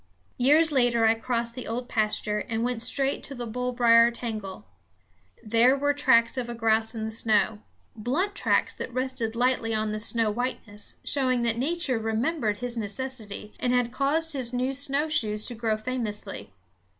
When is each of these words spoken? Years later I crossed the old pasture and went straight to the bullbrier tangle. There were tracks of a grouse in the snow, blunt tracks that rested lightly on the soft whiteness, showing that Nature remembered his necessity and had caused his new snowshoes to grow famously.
Years 0.39 0.71
later 0.71 1.05
I 1.05 1.13
crossed 1.13 1.53
the 1.53 1.67
old 1.67 1.87
pasture 1.87 2.39
and 2.49 2.63
went 2.63 2.81
straight 2.81 3.21
to 3.25 3.35
the 3.35 3.45
bullbrier 3.45 4.09
tangle. 4.09 4.65
There 5.43 5.77
were 5.77 5.93
tracks 5.93 6.39
of 6.39 6.49
a 6.49 6.55
grouse 6.55 6.95
in 6.95 7.03
the 7.05 7.11
snow, 7.11 7.59
blunt 7.95 8.33
tracks 8.33 8.73
that 8.73 8.91
rested 8.91 9.35
lightly 9.35 9.75
on 9.75 9.91
the 9.91 9.99
soft 9.99 10.35
whiteness, 10.35 10.95
showing 11.03 11.43
that 11.43 11.59
Nature 11.59 11.99
remembered 11.99 12.57
his 12.57 12.77
necessity 12.77 13.53
and 13.59 13.73
had 13.73 13.91
caused 13.91 14.33
his 14.33 14.51
new 14.53 14.73
snowshoes 14.73 15.43
to 15.43 15.53
grow 15.53 15.77
famously. 15.77 16.51